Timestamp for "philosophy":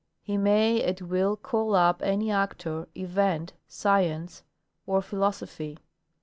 4.99-5.77